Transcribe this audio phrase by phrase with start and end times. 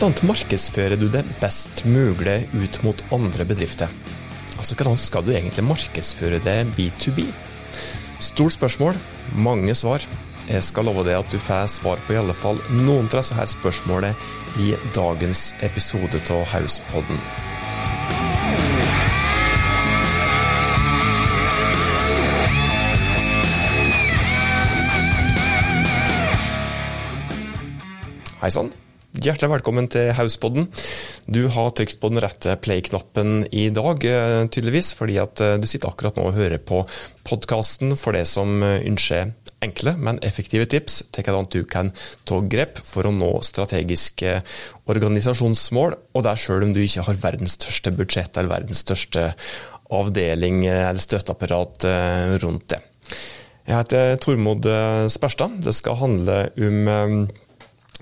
[0.00, 3.90] Hvordan markedsfører du det best mulig ut mot andre bedrifter?
[4.56, 7.26] Altså, Hvordan skal du egentlig markedsføre det B2B?
[8.20, 8.96] Stort spørsmål,
[9.36, 10.00] mange svar.
[10.48, 13.46] Jeg skal love deg at du får svar på i alle fall noen av disse
[13.52, 14.16] spørsmålene
[14.56, 17.20] i dagens episode av Hauspodden.
[28.40, 28.79] Hei sann.
[29.20, 30.70] Hjertelig velkommen til Hauspodden.
[31.28, 35.66] Du har trykt på den rette play-knappen i dag, eh, tydeligvis, fordi at eh, du
[35.68, 36.78] sitter akkurat nå og hører på
[37.28, 41.90] podkasten for det som eh, ønsker enkle, men effektive tips til hvordan du kan
[42.24, 44.38] ta grep for å nå strategiske
[44.88, 49.34] organisasjonsmål, og det sjøl om du ikke har verdens største budsjett eller verdens største
[49.92, 51.84] avdeling eller støtteapparat
[52.40, 52.80] rundt det.
[53.68, 54.64] Jeg heter Tormod
[55.12, 55.60] Sperstad.
[55.66, 57.28] Det skal handle om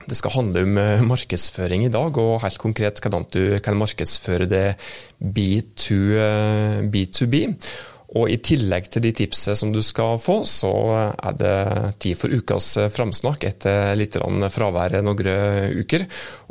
[0.09, 4.49] det skal handle om eh, markedsføring i dag, og helt konkret hvordan du kan markedsføre
[4.51, 4.67] det
[5.21, 7.45] B2B.
[7.45, 7.55] Eh,
[8.17, 10.71] og I tillegg til de tipsene som du skal få, så
[11.13, 11.57] er det
[12.01, 15.29] tid for ukas framsnakk etter litt fravær noen
[15.77, 16.07] uker.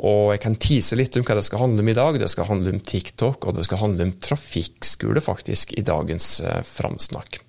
[0.06, 2.20] Og jeg kan tease litt om hva det skal handle om i dag.
[2.22, 6.62] Det skal handle om TikTok, og det skal handle om trafikkskole faktisk i dagens eh,
[6.62, 7.42] framsnakk.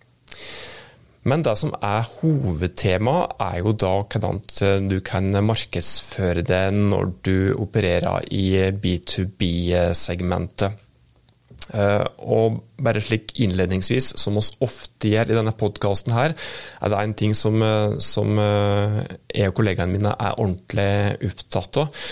[1.28, 7.38] Men det som er hovedtemaet, er jo da hvordan du kan markedsføre det når du
[7.60, 10.86] opererer i B2B-segmentet.
[11.70, 16.34] Eh, og bare slik innledningsvis, som oss ofte gjør i denne podkasten her,
[16.82, 19.04] er det en ting som, eh, som eh,
[19.36, 22.04] jeg og kollegaene mine er ordentlig opptatt av.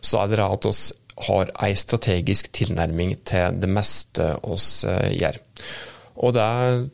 [0.00, 0.86] Så er det at oss
[1.28, 5.36] har en strategisk tilnærming til det meste oss gjør.
[6.24, 6.86] Og det er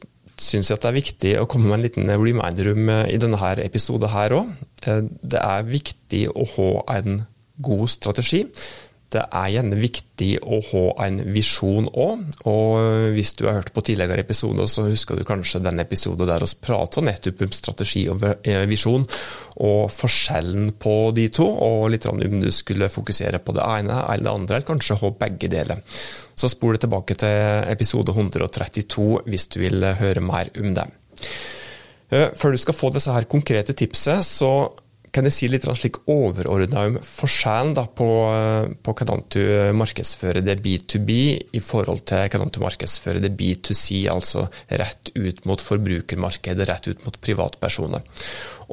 [0.42, 3.20] syns jeg at det er viktig å komme med en liten reminder om eh, i
[3.20, 4.52] denne episoden her òg.
[4.86, 7.22] Eh, det er viktig å ha en
[7.64, 8.44] god strategi.
[9.08, 12.24] Det er gjerne viktig å ha en visjon òg.
[12.50, 16.44] Og hvis du har hørt på tidligere episoder, så husker du kanskje den episoden der
[16.44, 19.06] vi prata nettopp om strategi og eh, visjon,
[19.64, 24.26] og forskjellen på de to, og litt om du skulle fokusere på det ene eller
[24.26, 25.80] det andre, eller kanskje ha begge deler.
[26.38, 30.84] Så spol tilbake til episode 132 hvis du vil høre mer om det.
[32.12, 34.52] Eh, før du skal få disse her konkrete tipset, så
[35.14, 38.08] kan jeg si litt slik overordna om forskjellen da, på,
[38.84, 39.42] på, hvordan du
[39.78, 41.18] markedsfører det B2B
[41.56, 47.06] i forhold til hvordan du markedsfører det B2C, altså rett ut mot forbrukermarkedet, rett ut
[47.06, 48.04] mot privatpersoner.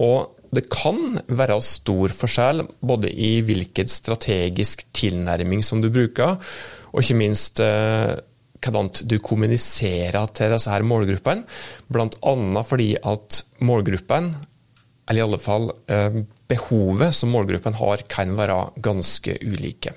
[0.03, 6.38] Og det kan være stor forskjell både i hvilken strategisk tilnærming som du bruker,
[6.91, 8.16] og ikke minst eh,
[8.66, 11.46] hvordan du kommuniserer til disse her målgruppene,
[11.91, 12.63] bl.a.
[12.66, 14.34] fordi at målgruppen
[15.09, 19.93] eller i alle fall eh, behovet som målgruppen har, kan være ganske ulike.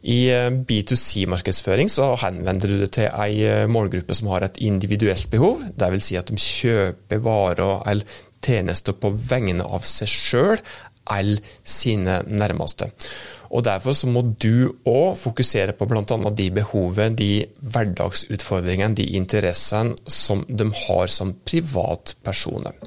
[0.00, 5.28] I eh, B2C-markedsføring så henvender du deg til ei eh, målgruppe som har et individuelt
[5.32, 6.06] behov, dvs.
[6.06, 10.62] Si at de kjøper varer eller tjenester på vegne av seg sjøl
[11.10, 12.88] eller sine nærmeste.
[13.50, 16.04] Og Derfor så må du òg fokusere på bl.a.
[16.38, 22.78] de behovet, de hverdagsutfordringene, de interessene som de har som privatpersoner.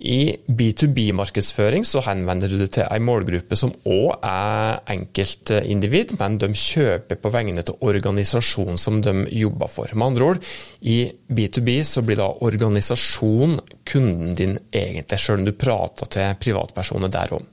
[0.00, 6.48] I B2B-markedsføring så henvender du deg til en målgruppe som òg er enkeltindivid, men de
[6.56, 9.92] kjøper på vegne av organisasjonen som de jobber for.
[9.92, 10.48] Med andre ord,
[10.80, 17.12] i B2B så blir da organisasjon kunden din egentlig, sjøl om du prater til privatpersoner
[17.12, 17.44] der òg.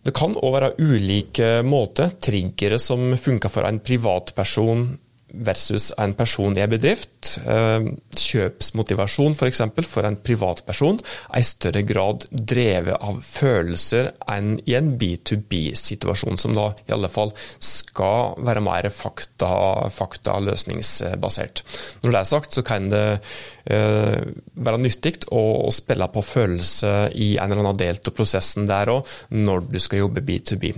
[0.00, 4.86] Det kan òg være ulike måter, triggere som funker for en privatperson
[5.32, 7.36] versus en person i en bedrift.
[7.44, 7.86] Eh,
[8.16, 9.40] kjøpsmotivasjon f.eks.
[9.40, 14.92] For, eksempel, for en privatperson er i større grad drevet av følelser enn i en
[15.00, 17.32] B2B-situasjon, som da i alle fall
[17.62, 19.52] skal være mer fakta,
[19.94, 21.64] fakta løsningsbasert.
[22.02, 24.20] Når det er sagt, så kan det uh,
[24.54, 29.08] være nyttig å, spille på følelser i en eller annen del av prosessen der òg,
[29.34, 30.72] når du skal jobbe B2B.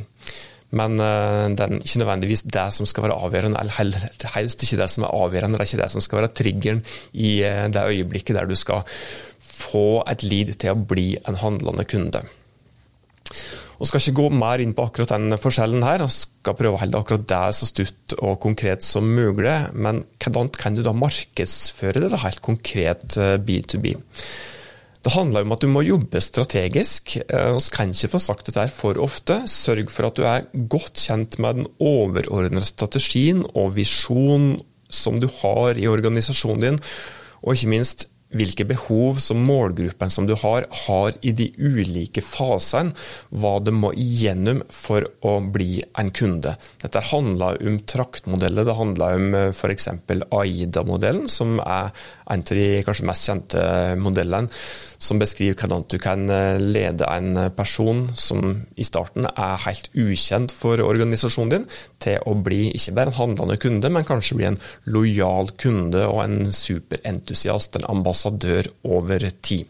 [0.79, 4.81] Men uh, det er ikke nødvendigvis det som skal være avgjørende, eller heller, helst ikke
[4.81, 5.59] det som er avgjørende.
[5.59, 8.87] Det er ikke det som skal være triggeren i uh, det øyeblikket der du skal
[9.43, 12.25] få et lead til å bli en handlende kunde.
[13.83, 16.83] Og skal ikke gå mer inn på akkurat den forskjellen her, og skal prøve å
[16.85, 19.57] holde akkurat det så stutt og konkret som mulig.
[19.75, 23.97] Men hvordan kan du da markedsføre det helt konkret B2B?
[25.03, 27.17] Det handler om at du må jobbe strategisk.
[27.19, 29.41] Vi eh, kan ikke få sagt dette for ofte.
[29.51, 34.61] Sørg for at du er godt kjent med den overordnede strategien og visjonen
[34.93, 36.81] som du har i organisasjonen din,
[37.43, 38.07] og ikke minst
[38.37, 42.95] hvilke behov som målgruppen som du har, har i de ulike fasene.
[43.31, 46.57] Hva de må igjennom for å bli en kunde.
[46.83, 49.89] Dette handler om traktmodeller, det handler om eh, f.eks.
[50.33, 51.93] AIDA-modellen, som er
[52.33, 53.63] en av de kanskje mest kjente
[54.01, 54.51] modellene,
[55.03, 60.55] som beskriver hvordan du kan eh, lede en person som i starten er helt ukjent
[60.55, 61.69] for organisasjonen din,
[62.03, 66.23] til å bli ikke bare en handlende kunde, men kanskje bli en lojal kunde og
[66.25, 69.67] en superentusiast, en ambassadør over tid.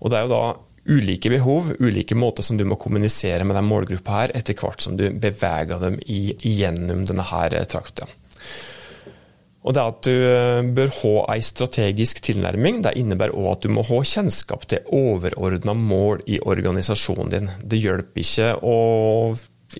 [0.00, 0.44] Og Det er jo da
[0.82, 4.96] ulike behov, ulike måter som du må kommunisere med den målgruppa her, etter hvert som
[4.98, 8.08] du beveger dem gjennom denne her trakta.
[9.62, 13.70] Og det at du eh, bør ha ei strategisk tilnærming, det innebærer òg at du
[13.70, 17.50] må ha kjennskap til overordna mål i organisasjonen din.
[17.62, 18.76] Det hjelper ikke å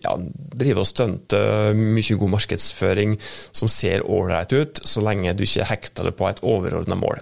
[0.05, 0.15] ja,
[0.55, 1.43] drive og stunte
[1.75, 3.19] mye god markedsføring
[3.51, 7.19] som ser ålreit ut, så lenge du ikke hekter det på et overordna mål.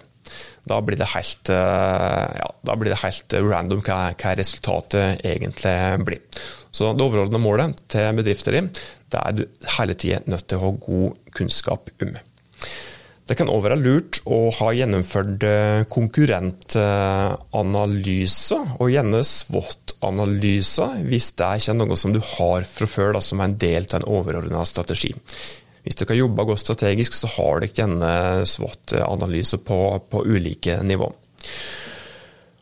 [0.68, 6.20] Da blir det helt, eh, ja, blir det helt random hva, hva, resultatet egentlig blir.
[6.70, 8.70] Så det overordna målet til bedrifter din,
[9.10, 9.44] det er du
[9.78, 12.16] hele tida nødt til å ha god kunnskap om.
[13.30, 15.44] Det kan òg være lurt å ha gjennomført
[15.92, 23.14] konkurrentanalyser, konkurrentanalyse, og gjerne SWOT-analyse, hvis det ikke er noe som du har fra før
[23.14, 25.12] da, som er en del av en overordna strategi.
[25.84, 29.78] Hvis du kan jobbe godt strategisk, så har ikke gjerne SWOT-analyse på,
[30.10, 31.08] på ulike nivå.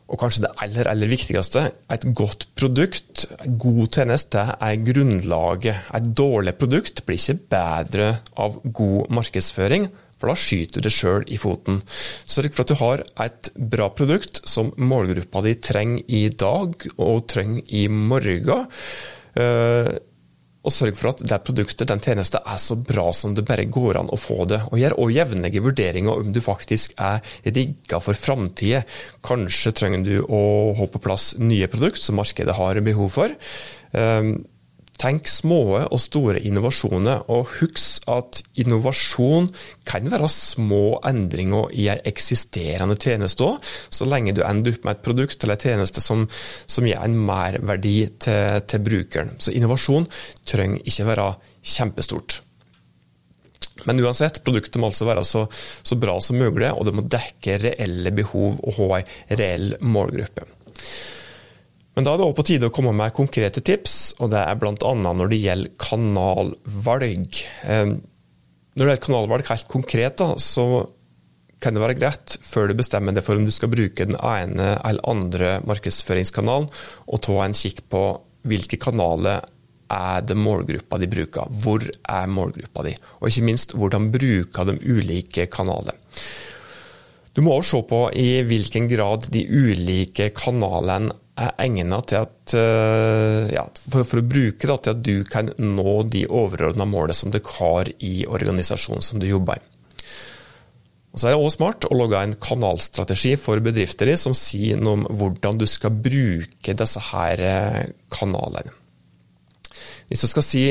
[0.09, 5.89] Og kanskje det aller, aller viktigste, et godt produkt, en god tjeneste, er grunnlaget.
[5.99, 11.37] Et dårlig produkt blir ikke bedre av god markedsføring, for da skyter det sjøl i
[11.39, 11.83] foten.
[12.27, 17.27] Sørg for at du har et bra produkt som målgruppa di trenger i dag og
[17.31, 18.67] trenger i morgen.
[20.67, 24.01] Og sørg for at det produktet, den tjenesten, er så bra som det bare går
[24.01, 24.61] an å få det.
[24.73, 28.83] Og gjør òg jevnlige vurderinger om du faktisk er rigga for framtida.
[29.25, 30.43] Kanskje trenger du å
[30.79, 33.35] ha på plass nye produkter som markedet har behov for.
[33.95, 34.35] Um,
[34.99, 39.47] Tenk små og store innovasjoner, og husk at innovasjon
[39.87, 43.63] kan være små endringer i en eksisterende tjeneste òg,
[43.95, 46.27] så lenge du ender opp med et produkt eller en tjeneste som,
[46.67, 47.95] som gir en merverdi
[48.27, 49.37] til, til brukeren.
[49.39, 50.09] Så innovasjon
[50.43, 51.31] trenger ikke være
[51.63, 52.41] kjempestort.
[53.87, 55.45] Men uansett, produktet må altså være så,
[55.87, 60.49] så bra som mulig, og det må dekke reelle behov og ha en reell målgruppe.
[61.99, 64.59] Men da er det også på tide å komme med konkrete tips, og det er
[64.61, 64.91] bl.a.
[64.95, 67.41] når det gjelder kanalvalg.
[67.67, 67.97] Ehm,
[68.79, 70.87] når det gjelder kanalvalg helt konkret, da, så
[71.59, 74.77] kan det være greit, før du bestemmer deg for om du skal bruke den ene
[74.77, 76.71] eller andre markedsføringskanalen,
[77.11, 78.05] å ta en kikk på
[78.47, 79.43] hvilke kanaler
[79.91, 81.51] er det målgruppa de bruker.
[81.51, 82.95] Hvor er målgruppa di?
[83.19, 85.99] Og ikke minst, hvordan bruker de ulike kanaler.
[87.35, 92.55] Du må også se på i hvilken grad de ulike kanalene er egna til at,
[92.59, 97.17] eh, ja, for, for, å bruke da, til at du kan nå de overordna målene
[97.17, 99.65] som du har i organisasjonen som du jobber i.
[101.09, 105.01] Og så er det også smart å logge en kanalstrategi for bedrifter som sier noe
[105.01, 107.81] om hvordan du skal bruke disse her eh,
[108.15, 108.75] kanalene.
[110.09, 110.63] Hvis du skal si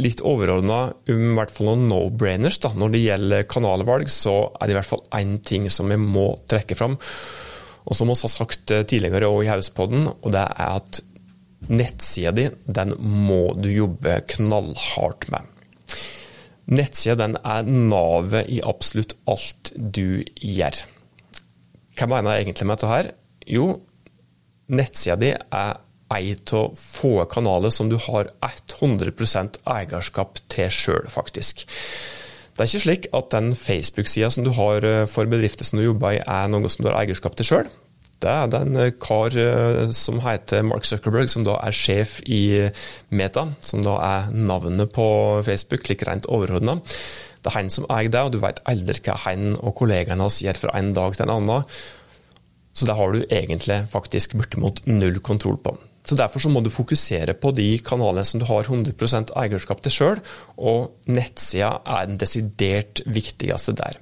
[0.00, 0.80] litt overordna
[1.12, 4.90] om i hvert fall noen no-brainers når det gjelder kanalvalg, så er det i hvert
[4.90, 6.96] fall én ting som vi må trekke fram.
[7.86, 11.00] Og som vi har sagt eh, tidligere også i Hauspodden, og det er at
[11.70, 15.46] nettsida di den må du jobbe knallhardt med.
[16.70, 20.82] Nettsida den er navet i absolutt alt du gjør.
[21.98, 23.12] Hva mener jeg egentlig med dette her?
[23.50, 23.66] Jo,
[24.70, 31.66] nettsida di er ei av få kanaler som du har 100% eierskap til sjøl, faktisk.
[32.60, 35.86] Det er ikke slik at den Facebook-sida som du har eh, for bedrifter som du
[35.86, 37.70] jobber i, er noe som du har eierskap til sjøl.
[38.20, 42.68] Det er den eh, kar eh, som heter Mark Zuckerberg, som da er sjef i
[43.16, 45.08] Meta, som da er navnet på
[45.46, 46.76] Facebook, like rent overordna.
[47.40, 50.42] Det er han som eier det, og du vet aldri hva han og kollegaene hans
[50.44, 51.78] gjør fra en dag til en annen.
[52.76, 55.78] Så det har du egentlig faktisk bortimot null kontroll på.
[56.10, 59.94] Så Derfor så må du fokusere på de kanalene som du har 100% eierskap til
[59.94, 60.22] sjøl,
[60.58, 64.00] og nettsida er den desidert viktigste der.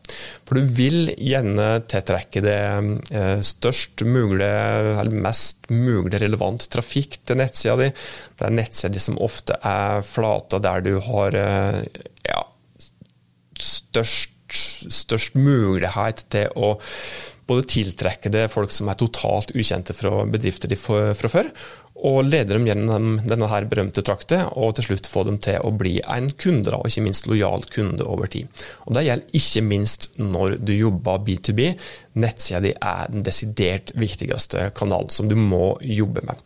[0.49, 2.57] For du vil gjerne tiltrekke det
[3.13, 7.93] eh, størst mulig, eller mest mulig relevant trafikk til nettsida di.
[7.93, 11.83] Det er nettsida di som ofte er flata der du har eh,
[12.25, 12.45] ja,
[13.61, 16.79] størst, størst mulighet til å
[17.49, 21.49] både tiltrekke det folk som er totalt ukjente fra bedrifter de fra før,
[21.99, 25.73] og lede dem gjennom denne her berømte traktet, og til slutt få dem til å
[25.75, 28.47] bli en kunde, og ikke minst lojal kunde over tid.
[28.87, 31.73] Og Det gjelder ikke minst når du jobber B2B.
[32.23, 36.39] Nettsida di er den desidert viktigste kanalen som du må jobbe med.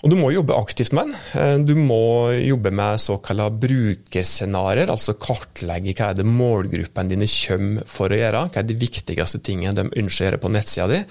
[0.00, 1.16] Og Du må jobbe aktivt med den.
[1.36, 7.84] Eh, du må jobbe med såkalte brukerscenarioer, altså kartlegge hva er det målgruppene dine kommer
[7.88, 8.46] for å gjøre.
[8.48, 11.02] Hva er de viktigste tingene de ønsker å gjøre på nettsida di.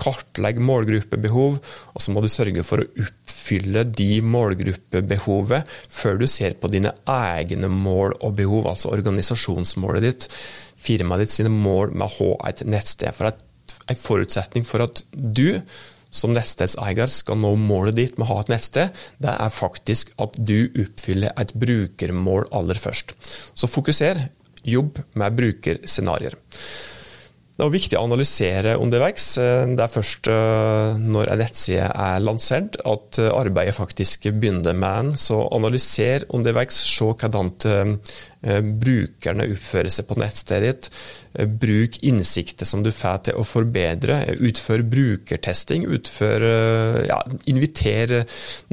[0.00, 1.56] Kartlegg målgruppebehov,
[1.96, 5.72] og så må du sørge for å oppfylle de målgruppebehovet
[6.02, 10.28] før du ser på dine egne mål og behov, altså organisasjonsmålet ditt,
[10.84, 13.16] firmaet ditt sine mål med å ha et nettsted.
[13.16, 13.32] For
[13.88, 15.60] En forutsetning for at du
[16.14, 20.38] som nettstedseier skal nå målet ditt med å ha et nettsted, det er faktisk at
[20.38, 23.16] du oppfyller et brukermål aller først.
[23.58, 24.28] Så fokuser.
[24.64, 26.38] Jobb med brukerscenarioer.
[27.54, 29.28] Det er viktig å analysere underveis.
[29.38, 34.96] Det er først eh, når en nettside er lansert at eh, arbeidet faktisk begynner med
[35.04, 35.12] en.
[35.14, 40.90] Så analyser underveis, se hvordan eh, brukerne oppfører seg på nettstedet ditt.
[41.62, 44.18] Bruk innsikter som du får til å forbedre.
[44.34, 45.86] Utfør brukertesting.
[45.94, 46.44] Utfør,
[47.06, 48.20] ja, inviter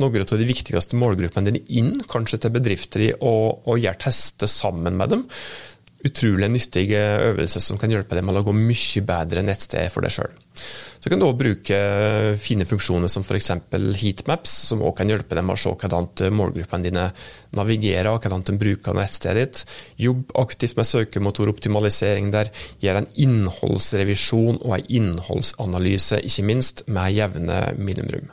[0.02, 4.98] noen av de viktigste målgruppene dine inn, kanskje til bedrifter, og, og gjør tester sammen
[4.98, 5.30] med dem
[6.08, 10.14] utrolig nyttige øvelser som kan hjelpe deg med å lage mye bedre nettsted for deg
[10.16, 10.32] sjøl.
[11.02, 11.78] Så kan du òg bruke
[12.42, 13.50] fine funksjoner som f.eks.
[13.98, 17.08] heatmaps, som òg kan hjelpe deg med å se hvordan målgruppene dine
[17.58, 19.64] navigerer, hvordan de bruker nettstedet ditt.
[20.06, 22.52] Jobb aktivt med søkemotoroptimalisering der.
[22.84, 28.30] Gjør en innholdsrevisjon og en innholdsanalyse, ikke minst, med jevne mellomrom.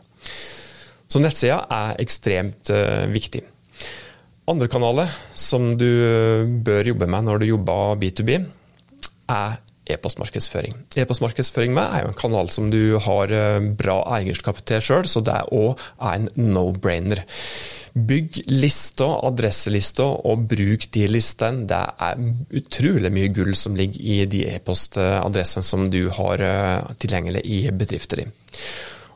[1.08, 3.46] Så nettsida er ekstremt uh, viktig.
[4.48, 5.88] Andre kanaler som du
[6.64, 8.38] bør jobbe med når du jobber B2B,
[9.28, 10.76] er e-postmarkedsføring.
[11.00, 15.22] E-postmarkedsføring med er jo en kanal som du har eh, bra eierskap til sjøl, så
[15.24, 17.24] det er òg en no-brainer.
[18.08, 21.66] Bygg lister, adresselister, og bruk de listene.
[21.70, 22.20] Det er
[22.60, 28.24] utrolig mye gull som ligger i de e-postadressene som du har eh, tilgjengelig i bedrifter
[28.24, 28.36] din.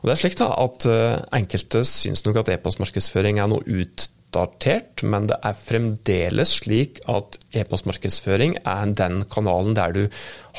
[0.01, 4.09] Og det er slik da at eh, Enkelte syns nok at e-postmarkedsføring er noe ut
[4.33, 10.05] oppdatert, men det er fremdeles slik at e-postmarkedsføring er den kanalen der du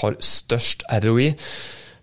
[0.02, 1.32] har størst ROI.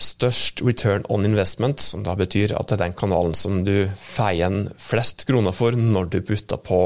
[0.02, 4.32] Størst return on investment, som da betyr at det er den kanalen som du får
[4.34, 6.80] igjen flest kroner for når du putter på,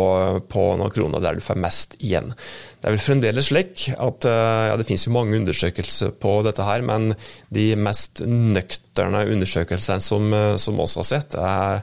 [0.51, 2.33] på noen kroner der du får mest igjen.
[2.81, 6.67] Det er vel fremdeles slik at eh, ja, det finnes jo mange undersøkelser på dette
[6.67, 7.15] her, men
[7.55, 11.81] de mest nøkterne undersøkelsene som, eh, som oss har sett, er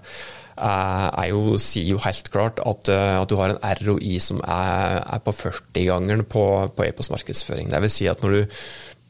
[0.57, 5.01] er jo, sier jo helt klart at, eh, at, du har en ROI som er,
[5.03, 6.45] er på 40-gangeren på,
[6.77, 7.71] på e-postmarkedsføring.
[7.73, 8.63] Det vil si at når du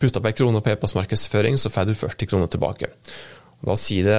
[0.02, 2.90] putter på en krone på e-postmarkedsføring, så får du 40 kroner tilbake.
[3.62, 4.18] Da sier det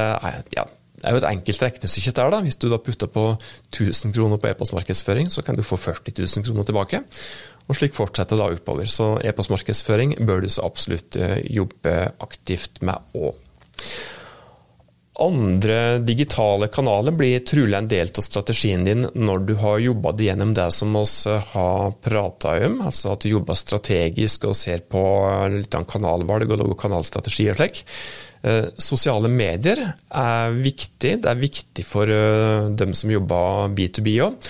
[0.56, 0.68] ja,
[1.03, 2.30] det er jo et enkelt regnestykke der.
[2.32, 2.39] da.
[2.46, 3.25] Hvis du da putter på
[3.74, 7.01] 1000 kroner på e-postmarkedsføring, så kan du få 40 000 kroner tilbake.
[7.68, 8.88] Og slik fortsetter da oppover.
[8.88, 13.36] Så e-postmarkedsføring bør du så absolutt eh, jobbe aktivt med òg.
[15.22, 20.55] Andre digitale kanaler blir trolig en del av strategien din når du har jobba gjennom
[20.58, 25.03] det som vi har prata om, altså at du jobber strategisk og ser på
[25.53, 27.84] litt av kanalvalg og kanalstrategi og slik.
[28.43, 31.20] Eh, sosiale medier er viktig.
[31.22, 34.50] Det er viktig for eh, dem som jobber B2B òg.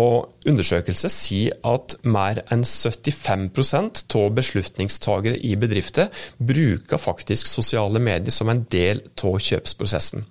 [0.00, 8.34] Og Undersøkelser sier at mer enn 75% av beslutningstagere i bedrifter bruker faktisk sosiale medier
[8.34, 10.26] som en del av kjøpsprosessen.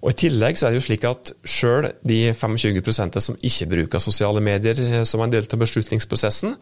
[0.00, 4.00] Og I tillegg så er det jo slik at selv de 25% som ikke bruker
[4.00, 6.56] sosiale medier som en del av beslutningsprosessen,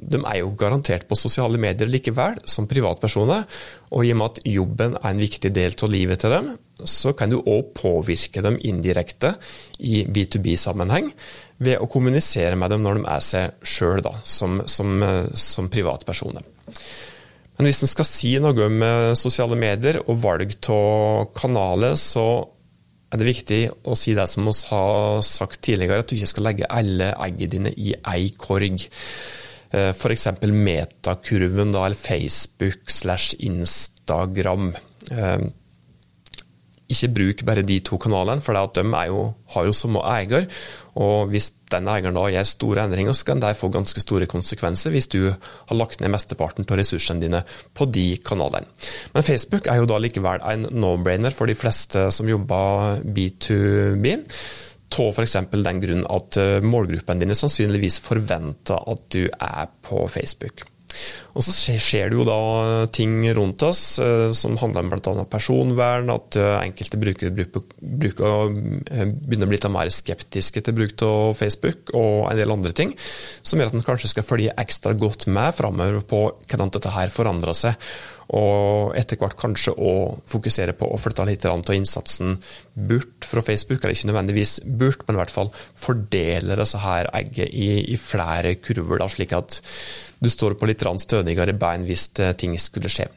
[0.00, 3.44] de er jo garantert på sosiale medier likevel, som privatpersoner.
[3.92, 7.12] Og i og med at jobben er en viktig del av livet til dem, så
[7.16, 9.34] kan du òg påvirke dem indirekte
[9.84, 11.10] i B2B-sammenheng
[11.60, 15.04] ved å kommunisere med dem når de er seg sjøl som, som,
[15.36, 16.46] som privatpersoner.
[17.58, 22.24] Men hvis en skal si noe om eh, sosiale medier og valg av kanaler, så
[23.10, 26.46] er det viktig å si det som vi har sagt tidligere, at du ikke skal
[26.46, 28.86] legge alle eggene dine i ei korg.
[29.70, 30.28] Eh, F.eks.
[30.42, 34.74] metakurven, da, eller Facebook slash Instagram.
[35.10, 35.48] Eh,
[36.90, 39.20] ikke bruk bare de to kanalene, for de jo,
[39.54, 40.48] har jo samme eier.
[40.98, 44.90] Og hvis den eieren da gjør store endringer, så kan det få ganske store konsekvenser
[44.90, 47.44] hvis du har lagt ned mesteparten av ressursene dine
[47.78, 48.66] på de kanalene.
[49.14, 54.18] Men Facebook er jo da likevel en no-brainer for de fleste som jobber B2B.
[54.98, 55.36] Av f.eks.
[55.50, 60.64] den grunn at eh, målgruppen dine sannsynligvis forventer at du er på Facebook.
[61.38, 65.24] Og så skjer det jo da ting rundt oss eh, som handler om bl.a.
[65.30, 68.54] personvern, at eh, enkelte brukere bruker,
[68.90, 72.74] eh, begynner å bli litt mer skeptiske til bruk av Facebook, og en del andre
[72.76, 72.94] ting,
[73.42, 77.14] som gjør at en kanskje skal følge ekstra godt med framover på hvordan dette her
[77.14, 77.92] forandrer seg.
[78.30, 79.92] Og etter hvert kanskje å
[80.30, 82.36] fokusere på å flytte litt av innsatsen
[82.74, 87.50] bort fra Facebook, eller ikke nødvendigvis bort, men i hvert fall fordele disse her egget
[87.50, 89.58] i, i flere kurver, da, slik at
[90.20, 93.08] du står på litt stødigere bein hvis eh, ting skulle skje.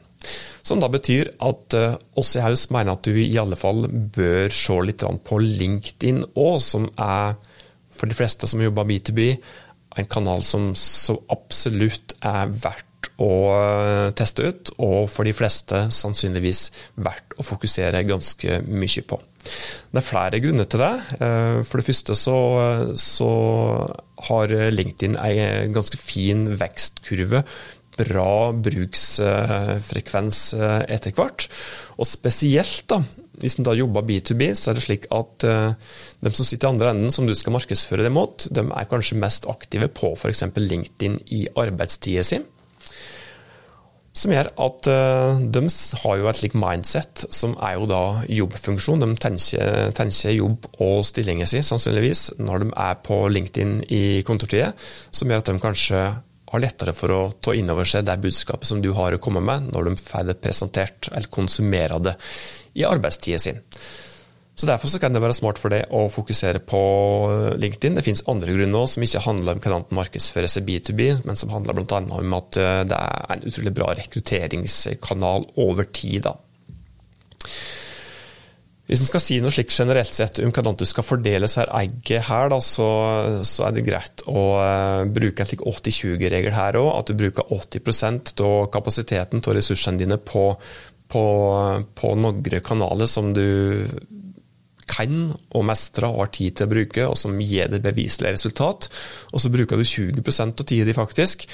[0.64, 1.74] Som da betyr at
[2.16, 6.56] oss i Haus mener at du i alle fall bør se litt på LinkedIn òg,
[6.64, 7.36] som er
[7.92, 9.26] for de fleste som jobber B2B,
[10.00, 12.88] en kanal som så absolutt er verdt
[13.22, 16.66] å eh, teste ut, og for de fleste sannsynligvis
[17.04, 19.20] verdt å fokusere ganske mye på.
[19.44, 20.94] Det er flere grunner til det.
[21.20, 22.36] Eh, for det første så,
[22.98, 23.30] så
[24.30, 27.44] har LinkedIn en ganske fin vekstkurve
[27.94, 31.46] bra bruksfrekvens eh, etter hvert.
[31.94, 32.98] Og spesielt da,
[33.38, 36.90] hvis en da jobber B2B, så er det slik at de som sitter i andre
[36.94, 40.42] enden, som du skal markedsføre det mot, de er kanskje mest aktive på f.eks.
[40.58, 42.42] LinkedIn i arbeidstida si.
[44.14, 45.62] Som gjør at uh, de
[46.04, 49.02] har jo et slikt mindset, som er jo da jobbfunksjon.
[49.02, 54.70] De tenker, tenker jobb og stillingen sin, sannsynligvis, når de er på LinkedIn i kontortida,
[55.10, 56.04] som gjør at de kanskje
[56.54, 59.42] har lettere for å ta inn over seg det budskapet som du har å komme
[59.42, 62.14] med, når de får det presentert eller konsumerer det
[62.78, 63.58] i arbeidstida sin.
[64.54, 66.80] Så Derfor så kan det være smart for deg å fokusere på
[67.58, 67.96] LinkedIn.
[67.98, 71.38] Det finnes andre grunner også, som ikke handler om hvordan man markedsfører seg B2B, men
[71.38, 71.98] som handler bl.a.
[72.20, 76.28] om at eh, det er en utrolig bra rekrutteringskanal over tid.
[76.28, 76.36] da.
[78.84, 82.28] Hvis en skal si noe slikt generelt sett om hvordan du skal fordele seg egget
[82.28, 82.88] her, da, så,
[83.42, 86.90] så, er det greit å uh, bruke en slik 80-20-regel her òg.
[87.00, 90.50] At du bruker 80 av kapasiteten av ressursene dine på,
[91.10, 91.24] på,
[91.96, 93.48] på noen kanaler som du
[94.90, 98.90] kan og mestrer og har tid til å bruke, og som gir det beviselige resultat.
[99.32, 101.48] Og så bruker du 20 av tida di faktisk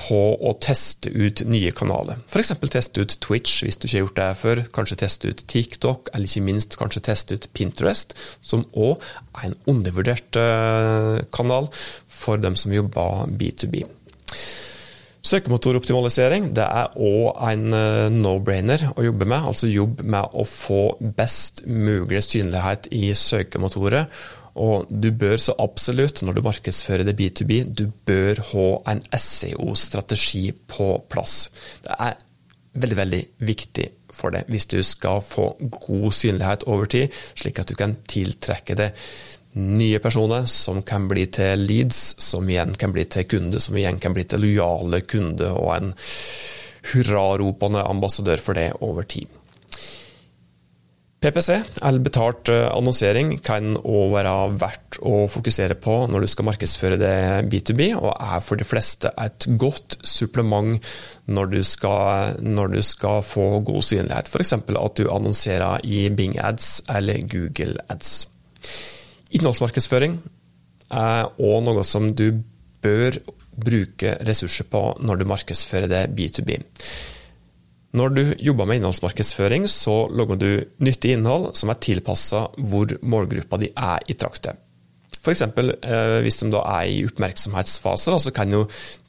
[0.00, 2.22] på å teste ut nye kanaler.
[2.30, 2.54] F.eks.
[2.72, 4.62] teste ut Twitch hvis du ikke har gjort det før.
[4.76, 9.02] Kanskje teste ut TikTok, eller ikke minst kanskje teste ut Pinterest, som òg
[9.34, 11.68] er en undervurdert eh, kanal
[12.08, 13.84] for dem som jobber B2B.
[15.20, 19.48] Søkemotoroptimalisering det er òg en eh, no-brainer å jobbe med.
[19.52, 20.82] Altså jobb med å få
[21.16, 24.08] best mulig synlighet i søkemotorer.
[24.60, 30.50] Og du bør så absolutt, når du markedsfører det B2B, du bør ha en SEO-strategi
[30.72, 31.46] på plass.
[31.84, 32.18] Det er
[32.80, 37.70] veldig, veldig viktig for deg hvis du skal få god synlighet over tid, slik at
[37.70, 39.04] du kan tiltrekke deg
[39.58, 43.98] nye personer som kan bli til leads, som igjen kan bli til kunder, som igjen
[44.02, 45.92] kan bli til lojale kunder, og en
[46.92, 49.28] hurraropende ambassadør for det over tid.
[51.20, 51.50] PPC,
[51.84, 56.96] eller betalt eh, annonsering, kan òg være verdt å fokusere på når du skal markedsføre
[57.00, 57.16] det
[57.52, 60.80] B2B, og er for de fleste et godt supplement
[61.28, 64.32] når du skal, når du skal få god synlighet.
[64.32, 64.56] F.eks.
[64.56, 68.14] at du annonserer i Bing Ads eller Google Ads.
[69.36, 70.18] Innholdsmarkedsføring
[70.90, 72.42] er òg noe som du
[72.82, 73.18] bør
[73.60, 76.56] bruke ressurser på når du markedsfører det B2B.
[77.98, 80.50] Når du jobber med innholdsmarkedsføring, så lager du
[80.82, 84.58] nyttig innhold som er tilpassa hvor målgruppa di er i traktet.
[85.20, 85.42] F.eks.
[85.44, 88.62] Eh, hvis de da er i oppmerksomhetsfase, så kan jo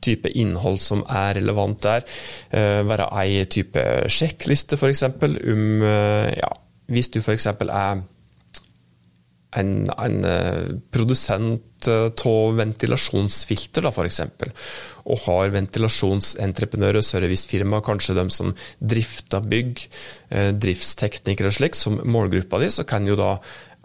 [0.03, 2.03] type innhold som er relevant der,
[2.51, 5.05] eh, være ei type sjekkliste, f.eks.
[5.21, 6.51] Um, eh, ja,
[6.91, 7.47] hvis du f.eks.
[7.47, 8.03] er
[9.59, 14.21] en, en eh, produsent eh, av ventilasjonsfilter, da, f.eks.,
[15.01, 19.73] og har ventilasjonsentreprenører servicefirma, kanskje de som drifter bygg,
[20.31, 23.31] eh, driftsteknikere og slik, som målgruppa di, så kan jo da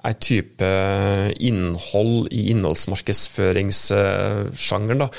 [0.07, 0.69] en type
[1.43, 5.11] innhold i innholdsmarkedsføringssjangeren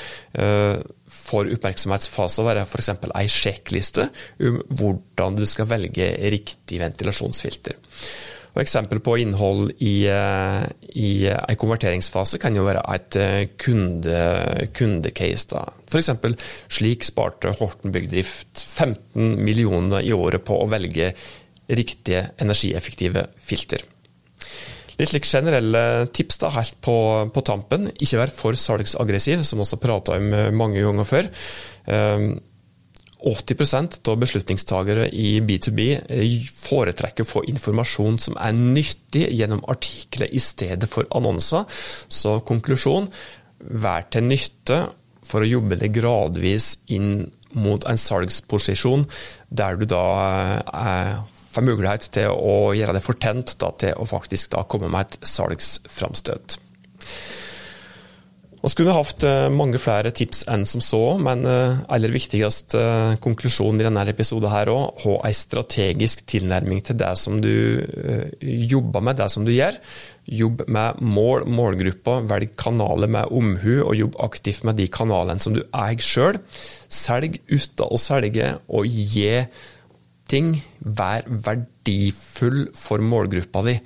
[1.12, 2.90] for oppmerksomhetsfase være f.eks.
[3.10, 4.08] ei sjekkliste
[4.48, 7.76] om hvordan du skal velge riktig ventilasjonsfilter.
[8.54, 10.64] Og eksempel på innhold i, eh,
[10.98, 14.22] i en konverteringsfase kan jo være et eh, kunde,
[14.76, 15.50] kundecase.
[15.52, 15.66] da.
[15.88, 16.10] F.eks.
[16.78, 21.12] slik sparte Horten Byggdrift 15 millioner i året på å velge
[21.68, 23.84] riktige energieffektive filter.
[24.98, 26.96] Litt like generelle tips da, helt på,
[27.30, 27.86] på tampen.
[28.00, 31.28] Ikke vær for salgsaggressiv, som vi også prata om mange ganger før.
[33.26, 40.30] 80% av beslutningstagere i B2B eh, foretrekker å få informasjon som er nyttig gjennom artikler
[40.30, 41.66] i stedet for annonser.
[42.08, 43.10] Så konklusjon
[43.58, 44.84] vær til nytte
[45.28, 47.26] for å jobbe det gradvis inn
[47.58, 49.06] mot en salgsposisjon
[49.48, 50.04] der du da
[50.68, 51.18] eh,
[51.52, 55.28] får mulighet til å gjøre det fortent da, til å faktisk da komme med et
[55.28, 56.58] salgsframstøt.
[58.58, 63.12] Vi skulle hatt eh, mange flere tips enn som så, men eh, aller viktigste eh,
[63.22, 67.52] konklusjonen i denne episoden her òg, ha en strategisk tilnærming til det som du
[68.42, 69.78] jobber med, det som du gjør.
[70.40, 75.54] Jobb med mål, målgrupper, velg kanaler med omhu, og jobb aktivt med de kanalene som
[75.54, 76.40] du eier sjøl.
[76.90, 79.44] Selg uten å selge, og gi
[80.28, 80.56] ting.
[80.82, 83.78] Vær verdifull for målgruppa di.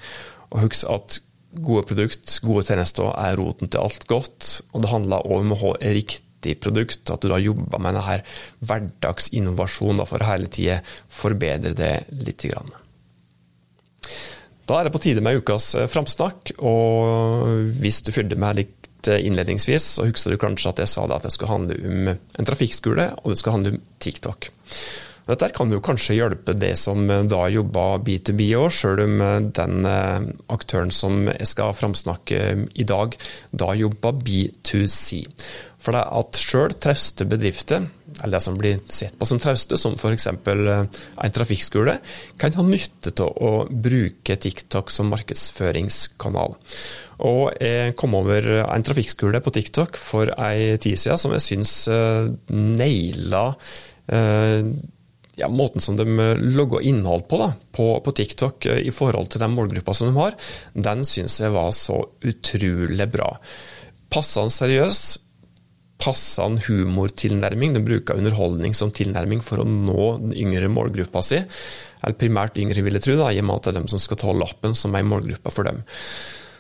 [0.53, 1.21] Og husk at
[1.53, 4.51] gode produkt, gode tjenester er roten til alt godt.
[4.73, 8.21] Og det handler òg om å ha riktig produkt, at du da jobber med denne
[8.67, 10.81] hverdagsinnovasjonen for hele tida
[11.13, 11.93] forbedre det
[12.25, 12.47] litt.
[14.67, 19.11] Da er det på tide med ukas eh, framsnakk, og hvis du fulgte med litt
[19.11, 22.49] eh, innledningsvis, så husker du kanskje at jeg sa at det skulle handle om en
[22.49, 24.51] trafikkskole, og det skulle handle om TikTok.
[25.29, 29.39] Dette kan jo kanskje hjelpe det som eh, da jobber B2B òg, sjøl om eh,
[29.55, 32.43] den eh, aktøren som jeg skal framsnakke
[32.75, 33.15] i dag,
[33.55, 35.23] da jobber B2C.
[35.83, 37.87] For det at sjøl trauste bedrifter,
[38.21, 40.29] eller det som blir sett på som trauste, som f.eks.
[40.31, 41.97] en trafikkskole,
[42.39, 46.55] kan ha nytte av å bruke TikTok som markedsføringskanal.
[47.27, 51.75] Og jeg kom over en trafikkskole på TikTok for ei tid siden som jeg syns
[52.53, 53.47] naila
[55.37, 59.33] ja, måten som de eh, logger innhold på, da, på, på TikTok eh, i forhold
[59.33, 60.37] til den målgruppa som de har,
[60.75, 63.31] den syns jeg var så utrolig bra.
[64.13, 65.01] Passende seriøs,
[66.03, 67.77] passende humortilnærming.
[67.77, 71.41] De bruker underholdning som tilnærming for å nå den yngre målgruppa si.
[72.03, 74.03] Eller primært yngre, vil jeg tro, da, i og med at det er dem som
[74.03, 75.85] skal ta lappen som er målgruppa for dem.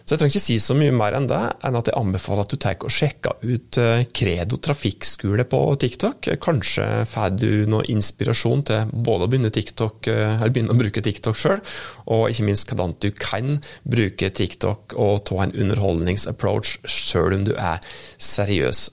[0.03, 2.53] Så jeg trenger ikke si så mye mer enn det, enn at jeg anbefaler at
[2.53, 3.79] du tar og sjekker ut
[4.17, 6.31] Credo eh, trafikkskole på TikTok.
[6.43, 11.38] Kanskje får du noe inspirasjon til både å begynne, TikTok, eh, begynne å bruke TikTok
[11.38, 11.62] sjøl,
[12.11, 17.55] og ikke minst hvordan du kan bruke TikTok og ta en underholdningsapproach sjøl om du
[17.55, 17.79] er
[18.19, 18.88] seriøs,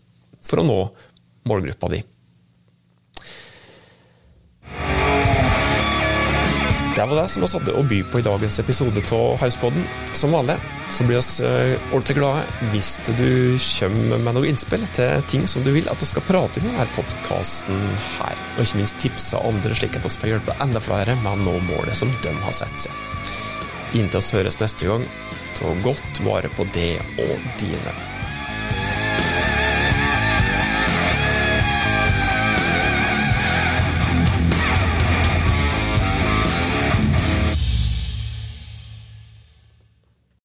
[0.46, 0.80] for å nå
[1.50, 2.04] målgruppa di.
[7.00, 9.86] Det var det som vi hadde å by på i dagens episode av Hauspodden.
[10.12, 10.58] Som vanlig
[10.92, 15.64] så blir vi eh, ordentlig glade hvis du kommer med noen innspill til ting som
[15.64, 17.80] du vil at vi skal prate om i denne podkasten
[18.18, 18.44] her.
[18.58, 21.58] Og ikke minst tipse andre, slik at vi får hjelpe enda flere med å nå
[21.72, 23.04] målet som de har satt seg.
[23.96, 25.08] Inntil oss høres neste gang,
[25.56, 28.00] ta godt vare på det og dine.